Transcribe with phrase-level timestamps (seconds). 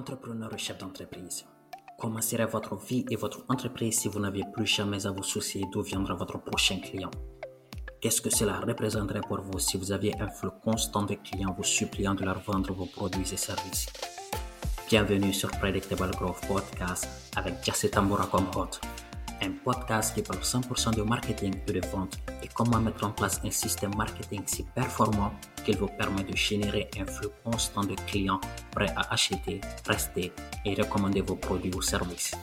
[0.00, 1.44] Entrepreneur ou chef d'entreprise,
[1.98, 5.66] comment serait votre vie et votre entreprise si vous n'aviez plus jamais à vous soucier
[5.70, 7.10] d'où viendra votre prochain client.
[8.00, 11.64] Qu'est-ce que cela représenterait pour vous si vous aviez un flux constant de clients vous
[11.64, 13.88] suppliant de leur vendre vos produits et services?
[14.88, 17.06] Bienvenue sur Predictable Growth Podcast
[17.36, 18.80] avec Jesse Tambora comme hôte.
[19.42, 23.38] Un podcast qui parle 100% de marketing et de vente et comment mettre en place
[23.44, 25.32] un système marketing si performant
[25.76, 28.40] vous permet de générer un flux constant de clients
[28.72, 30.32] prêts à acheter, rester
[30.64, 32.34] et recommander vos produits ou services.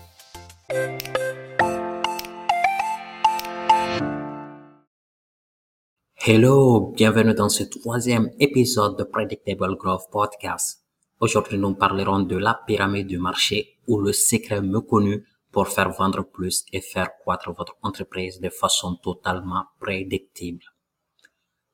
[6.25, 10.83] Hello, bienvenue dans ce troisième épisode de Predictable Growth Podcast.
[11.19, 16.23] Aujourd'hui, nous parlerons de la pyramide du marché ou le secret méconnu pour faire vendre
[16.23, 20.63] plus et faire croître votre entreprise de façon totalement prédictible.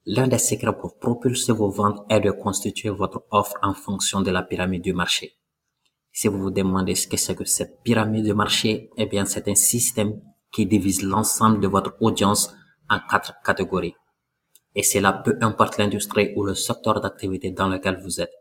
[0.05, 4.31] L'un des secrets pour propulser vos ventes est de constituer votre offre en fonction de
[4.31, 5.37] la pyramide du marché.
[6.11, 9.47] Si vous vous demandez ce que c'est que cette pyramide du marché, eh bien, c'est
[9.47, 10.19] un système
[10.51, 12.53] qui divise l'ensemble de votre audience
[12.89, 13.95] en quatre catégories.
[14.75, 18.33] Et cela peu importe l'industrie ou le secteur d'activité dans lequel vous êtes.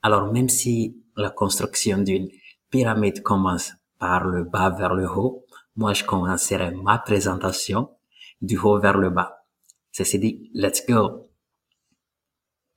[0.00, 2.28] Alors, même si la construction d'une
[2.70, 5.44] pyramide commence par le bas vers le haut,
[5.76, 7.90] moi je commencerai ma présentation
[8.40, 9.35] du haut vers le bas.
[9.96, 11.30] Ceci dit, let's go.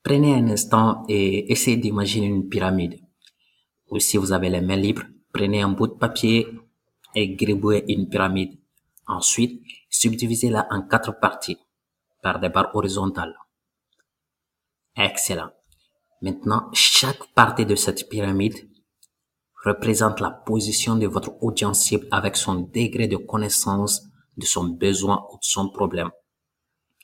[0.01, 3.01] Prenez un instant et essayez d'imaginer une pyramide.
[3.89, 5.03] Ou si vous avez les mains libres,
[5.33, 6.47] prenez un bout de papier
[7.13, 8.57] et gribouillez une pyramide.
[9.05, 11.57] Ensuite, subdivisez-la en quatre parties
[12.23, 13.35] par des barres horizontales.
[14.95, 15.51] Excellent.
[16.21, 18.55] Maintenant, chaque partie de cette pyramide
[19.65, 24.03] représente la position de votre audience cible avec son degré de connaissance
[24.37, 26.11] de son besoin ou de son problème.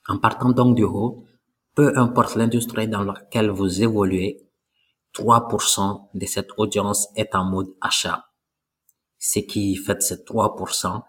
[0.07, 1.25] En partant donc du haut,
[1.73, 4.47] peu importe l'industrie dans laquelle vous évoluez,
[5.13, 8.25] 3% de cette audience est en mode achat.
[9.17, 11.01] Ce qui fait ces 3%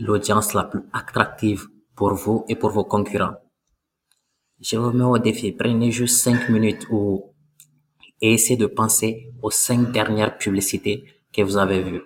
[0.00, 3.36] l'audience la plus attractive pour vous et pour vos concurrents.
[4.60, 7.34] Je vous mets au défi, prenez juste 5 minutes ou
[8.20, 12.02] et essayez de penser aux cinq dernières publicités que vous avez vues.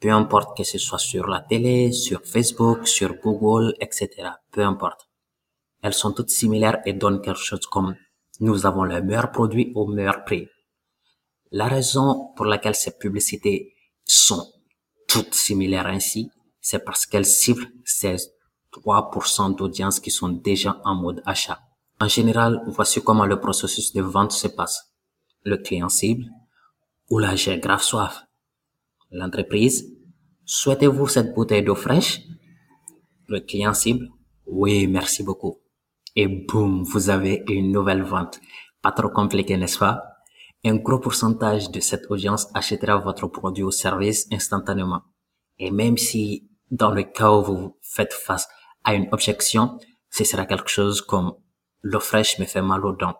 [0.00, 4.08] Peu importe que ce soit sur la télé, sur Facebook, sur Google, etc.
[4.50, 5.09] Peu importe.
[5.82, 7.96] Elles sont toutes similaires et donnent quelque chose comme
[8.40, 10.48] nous avons le meilleur produit au meilleur prix.
[11.52, 13.74] La raison pour laquelle ces publicités
[14.04, 14.46] sont
[15.08, 16.30] toutes similaires ainsi,
[16.60, 18.16] c'est parce qu'elles ciblent ces
[18.72, 21.60] 3% d'audience qui sont déjà en mode achat.
[22.00, 24.90] En général, voici comment le processus de vente se passe
[25.42, 26.26] le client cible
[27.10, 28.24] ou j'ai grave soif.
[29.10, 29.96] L'entreprise,
[30.44, 32.20] souhaitez-vous cette bouteille d'eau fraîche?
[33.26, 34.08] Le client cible,
[34.46, 35.59] oui, merci beaucoup.
[36.16, 38.40] Et boum, vous avez une nouvelle vente.
[38.82, 40.02] Pas trop compliqué, n'est-ce pas?
[40.64, 45.02] Un gros pourcentage de cette audience achètera votre produit ou service instantanément.
[45.58, 48.48] Et même si dans le cas où vous faites face
[48.84, 49.78] à une objection,
[50.10, 51.34] ce sera quelque chose comme
[51.82, 53.16] l'eau fraîche me fait mal aux dents.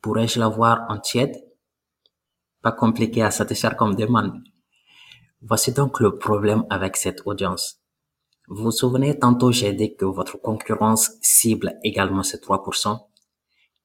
[0.00, 1.36] Pourrais-je l'avoir en tiède?
[2.62, 4.42] Pas compliqué à satisfaire comme demande.
[5.42, 7.83] Voici donc le problème avec cette audience.
[8.46, 12.98] Vous vous souvenez, tantôt j'ai dit que votre concurrence cible également ces 3%.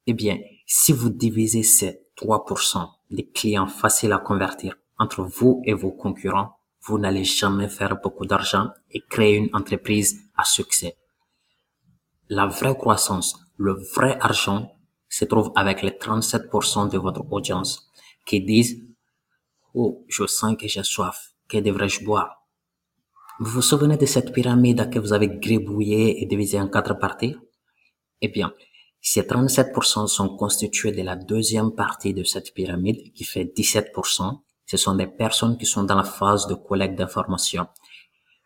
[0.07, 5.73] Eh bien, si vous divisez ces 3% des clients faciles à convertir entre vous et
[5.73, 10.97] vos concurrents, vous n'allez jamais faire beaucoup d'argent et créer une entreprise à succès.
[12.27, 14.75] La vraie croissance, le vrai argent
[15.07, 17.89] se trouve avec les 37% de votre audience
[18.25, 18.81] qui disent
[19.73, 22.38] Oh, je sens que j'ai soif, que devrais-je boire?
[23.41, 27.37] Vous vous souvenez de cette pyramide que vous avez gribouillée et divisée en quatre parties?
[28.19, 28.53] Eh bien,
[28.99, 34.39] ces 37% sont constitués de la deuxième partie de cette pyramide qui fait 17%.
[34.65, 37.67] Ce sont des personnes qui sont dans la phase de collecte d'informations.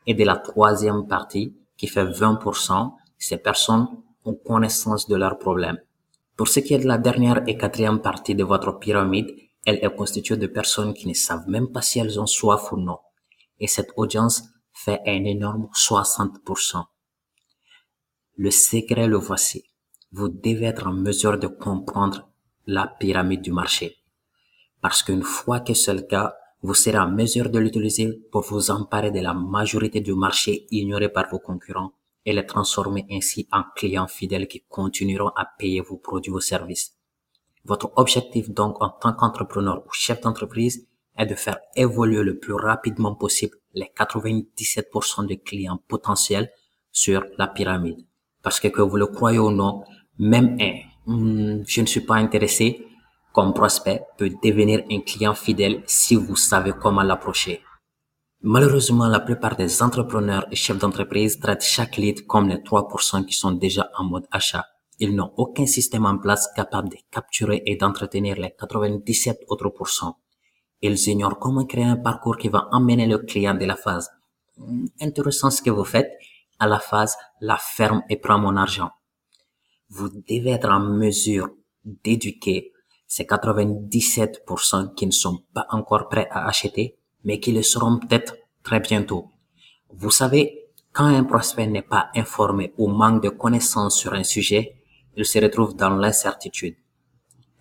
[0.06, 3.88] Et de la troisième partie qui fait 20%, ces personnes
[4.26, 5.80] ont connaissance de leurs problèmes.
[6.38, 9.34] Pour ce qui est de la dernière et quatrième partie de votre pyramide,
[9.66, 12.78] elle est constituée de personnes qui ne savent même pas si elles ont soif ou
[12.78, 13.00] non.
[13.60, 16.84] Et cette audience fait un énorme 60%.
[18.36, 19.64] Le secret le voici.
[20.12, 22.30] Vous devez être en mesure de comprendre
[22.66, 23.98] la pyramide du marché.
[24.82, 28.72] Parce qu'une fois que c'est le cas, vous serez en mesure de l'utiliser pour vous
[28.72, 31.94] emparer de la majorité du marché ignoré par vos concurrents
[32.26, 36.98] et les transformer ainsi en clients fidèles qui continueront à payer vos produits ou services.
[37.66, 40.88] Votre objectif donc en tant qu'entrepreneur ou chef d'entreprise
[41.18, 46.52] est de faire évoluer le plus rapidement possible les 97% de clients potentiels
[46.92, 48.06] sur la pyramide.
[48.42, 49.84] Parce que que vous le croyez ou non,
[50.20, 50.76] même un,
[51.06, 52.86] hmm, je ne suis pas intéressé,
[53.32, 57.62] comme prospect peut devenir un client fidèle si vous savez comment l'approcher.
[58.42, 63.34] Malheureusement, la plupart des entrepreneurs et chefs d'entreprise traitent chaque lead comme les 3% qui
[63.34, 64.66] sont déjà en mode achat.
[65.00, 70.18] Ils n'ont aucun système en place capable de capturer et d'entretenir les 97 autres pourcents.
[70.86, 74.12] Ils ignorent comment créer un parcours qui va emmener le client de la phase
[74.58, 76.12] hmm, intéressant ce que vous faites
[76.60, 78.92] à la phase la ferme et prends mon argent.
[79.90, 81.50] Vous devez être en mesure
[81.86, 82.74] d'éduquer
[83.08, 88.36] ces 97% qui ne sont pas encore prêts à acheter, mais qui le seront peut-être
[88.62, 89.30] très bientôt.
[89.90, 94.76] Vous savez, quand un prospect n'est pas informé ou manque de connaissances sur un sujet,
[95.16, 96.76] il se retrouve dans l'incertitude.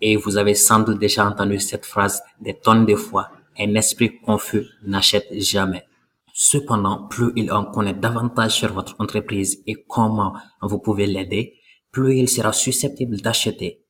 [0.05, 4.19] Et vous avez sans doute déjà entendu cette phrase des tonnes de fois, un esprit
[4.19, 5.85] confus n'achète jamais.
[6.33, 11.53] Cependant, plus il en connaît davantage sur votre entreprise et comment vous pouvez l'aider,
[11.89, 13.85] plus il sera susceptible d'acheter.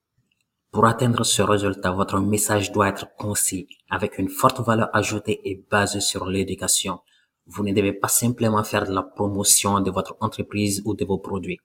[0.71, 5.65] Pour atteindre ce résultat, votre message doit être concis, avec une forte valeur ajoutée et
[5.71, 7.00] basé sur l'éducation.
[7.48, 11.18] Vous ne devez pas simplement faire de la promotion de votre entreprise ou de vos
[11.18, 11.60] produits.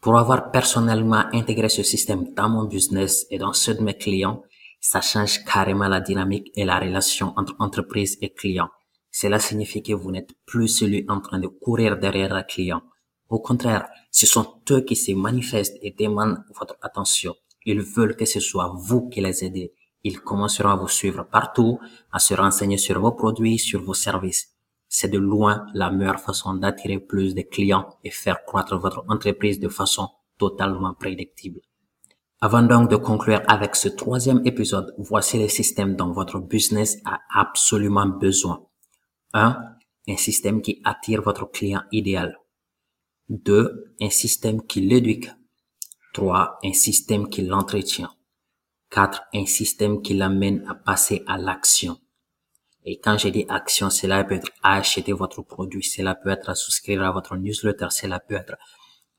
[0.00, 4.42] Pour avoir personnellement intégré ce système dans mon business et dans ceux de mes clients,
[4.80, 8.68] ça change carrément la dynamique et la relation entre entreprise et client.
[9.10, 12.82] Cela signifie que vous n'êtes plus celui en train de courir derrière un client.
[13.28, 17.34] Au contraire, ce sont eux qui se manifestent et demandent votre attention.
[17.66, 19.72] Ils veulent que ce soit vous qui les aidez.
[20.04, 21.80] Ils commenceront à vous suivre partout,
[22.12, 24.57] à se renseigner sur vos produits, sur vos services
[24.88, 29.60] c'est de loin la meilleure façon d'attirer plus de clients et faire croître votre entreprise
[29.60, 30.08] de façon
[30.38, 31.60] totalement prédictible.
[32.40, 37.20] Avant donc de conclure avec ce troisième épisode, voici les systèmes dont votre business a
[37.34, 38.64] absolument besoin.
[39.34, 39.56] 1.
[40.08, 42.38] Un système qui attire votre client idéal.
[43.28, 43.94] 2.
[44.00, 45.30] Un système qui l'éduque.
[46.14, 46.60] 3.
[46.64, 48.10] Un système qui l'entretient.
[48.90, 49.20] 4.
[49.34, 51.98] Un système qui l'amène à passer à l'action.
[52.90, 56.54] Et quand j'ai dit action, cela peut être acheter votre produit, cela peut être à
[56.54, 58.56] souscrire à votre newsletter, cela peut être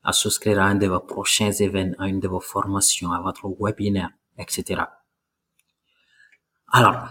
[0.02, 3.48] à souscrire à un de vos prochains événements, à une de vos formations, à votre
[3.60, 4.82] webinaire, etc.
[6.72, 7.10] Alors,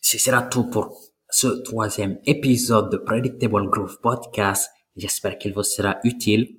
[0.00, 1.00] ce sera tout pour
[1.30, 4.72] ce troisième épisode de Predictable Growth Podcast.
[4.96, 6.58] J'espère qu'il vous sera utile.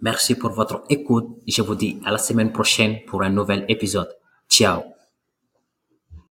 [0.00, 1.28] Merci pour votre écoute.
[1.46, 4.12] Je vous dis à la semaine prochaine pour un nouvel épisode.
[4.50, 4.97] Ciao